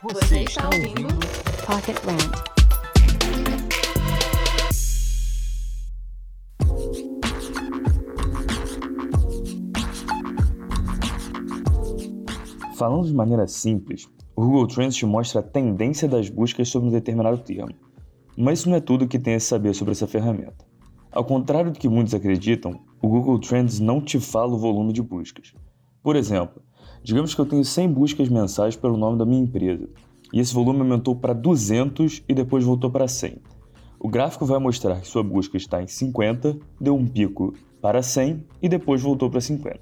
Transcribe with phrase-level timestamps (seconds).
[0.00, 1.08] Você está ouvindo
[1.66, 2.48] Pocket Rant.
[12.76, 16.92] Falando de maneira simples, o Google Trends te mostra a tendência das buscas sobre um
[16.92, 17.74] determinado termo.
[18.36, 20.64] Mas isso não é tudo que tem a saber sobre essa ferramenta.
[21.10, 25.02] Ao contrário do que muitos acreditam, o Google Trends não te fala o volume de
[25.02, 25.52] buscas.
[26.04, 26.62] Por exemplo,
[27.02, 29.88] digamos que eu tenho 100 buscas mensais pelo nome da minha empresa,
[30.32, 33.38] e esse volume aumentou para 200 e depois voltou para 100.
[33.98, 38.44] O gráfico vai mostrar que sua busca está em 50, deu um pico para 100
[38.62, 39.80] e depois voltou para 50.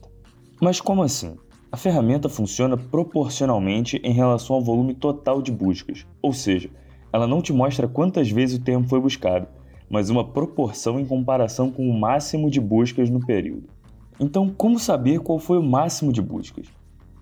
[0.61, 1.37] Mas como assim?
[1.71, 6.71] A ferramenta funciona proporcionalmente em relação ao volume total de buscas, ou seja,
[7.13, 9.49] ela não te mostra quantas vezes o termo foi buscado,
[9.91, 13.69] mas uma proporção em comparação com o máximo de buscas no período.
[14.19, 16.67] Então, como saber qual foi o máximo de buscas?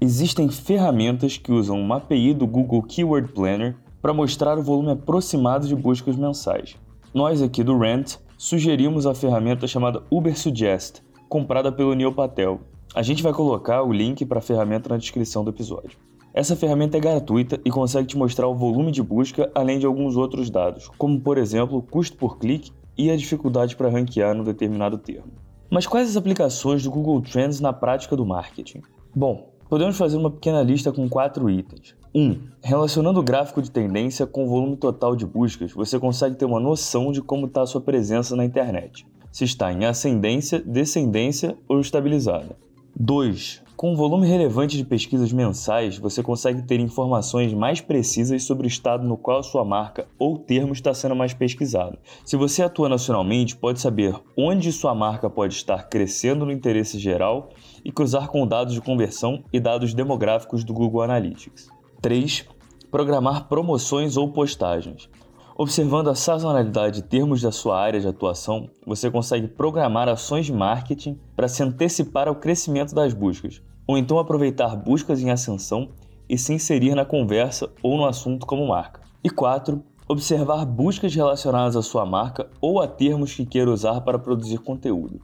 [0.00, 5.66] Existem ferramentas que usam uma API do Google Keyword Planner para mostrar o volume aproximado
[5.66, 6.76] de buscas mensais.
[7.14, 12.60] Nós aqui do Rant sugerimos a ferramenta chamada Ubersuggest, comprada pelo Neil Patel.
[12.94, 15.96] A gente vai colocar o link para a ferramenta na descrição do episódio.
[16.34, 20.16] Essa ferramenta é gratuita e consegue te mostrar o volume de busca além de alguns
[20.16, 24.44] outros dados, como por exemplo o custo por clique e a dificuldade para ranquear no
[24.44, 25.32] determinado termo.
[25.70, 28.82] Mas quais as aplicações do Google Trends na prática do marketing?
[29.14, 31.96] Bom, podemos fazer uma pequena lista com quatro itens.
[32.14, 32.22] 1.
[32.22, 36.44] Um, relacionando o gráfico de tendência com o volume total de buscas, você consegue ter
[36.44, 39.04] uma noção de como está a sua presença na internet.
[39.32, 42.56] Se está em ascendência, descendência ou estabilizada.
[42.94, 43.63] 2.
[43.76, 48.68] Com um volume relevante de pesquisas mensais, você consegue ter informações mais precisas sobre o
[48.68, 51.98] estado no qual sua marca ou termo está sendo mais pesquisado.
[52.24, 57.50] Se você atua nacionalmente, pode saber onde sua marca pode estar crescendo no interesse geral
[57.84, 61.68] e cruzar com dados de conversão e dados demográficos do Google Analytics.
[62.00, 62.46] 3.
[62.92, 65.08] Programar promoções ou postagens.
[65.56, 70.52] Observando a sazonalidade de termos da sua área de atuação, você consegue programar ações de
[70.52, 75.90] marketing para se antecipar ao crescimento das buscas, ou então aproveitar buscas em ascensão
[76.28, 79.02] e se inserir na conversa ou no assunto como marca.
[79.22, 79.80] E 4.
[80.08, 85.20] Observar buscas relacionadas à sua marca ou a termos que queira usar para produzir conteúdo.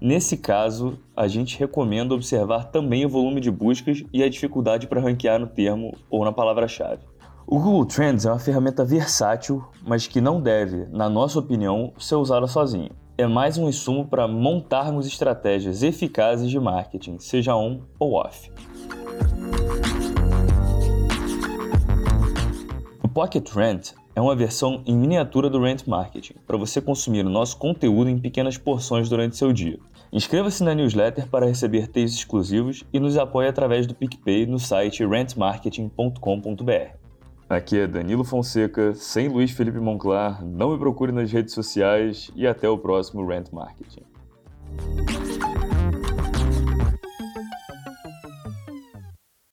[0.00, 5.00] Nesse caso, a gente recomenda observar também o volume de buscas e a dificuldade para
[5.00, 7.11] ranquear no termo ou na palavra-chave.
[7.46, 12.14] O Google Trends é uma ferramenta versátil, mas que não deve, na nossa opinião, ser
[12.14, 12.90] usada sozinha.
[13.18, 18.50] É mais um insumo para montarmos estratégias eficazes de marketing, seja on ou off.
[23.02, 27.30] O Pocket Rant é uma versão em miniatura do Rant Marketing, para você consumir o
[27.30, 29.78] nosso conteúdo em pequenas porções durante seu dia.
[30.12, 35.04] Inscreva-se na newsletter para receber textos exclusivos e nos apoie através do PicPay no site
[35.04, 37.01] rantmarketing.com.br.
[37.52, 40.42] Aqui é Danilo Fonseca, sem Luiz Felipe Monclar.
[40.42, 44.11] Não me procure nas redes sociais e até o próximo Rant Marketing.